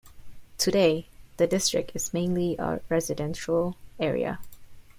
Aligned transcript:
Today, 0.57 1.07
the 1.37 1.45
district 1.45 1.91
is 1.93 2.11
mainly 2.11 2.55
a 2.57 2.81
residential 2.89 3.77
area. 3.99 4.39